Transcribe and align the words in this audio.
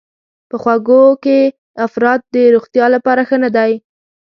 په 0.49 0.55
خوږو 0.61 1.03
کې 1.23 1.39
افراط 1.85 2.21
د 2.33 2.35
روغتیا 2.55 2.85
لپاره 2.95 3.21
ښه 3.27 3.37
نه 3.43 3.49
دی. 3.55 3.71